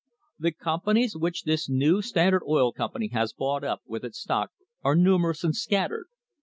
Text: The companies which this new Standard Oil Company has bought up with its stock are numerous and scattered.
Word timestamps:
The 0.39 0.51
companies 0.51 1.15
which 1.15 1.43
this 1.43 1.69
new 1.69 2.01
Standard 2.01 2.41
Oil 2.47 2.73
Company 2.73 3.09
has 3.09 3.33
bought 3.33 3.63
up 3.63 3.83
with 3.85 4.03
its 4.03 4.17
stock 4.19 4.49
are 4.81 4.95
numerous 4.95 5.43
and 5.43 5.55
scattered. 5.55 6.07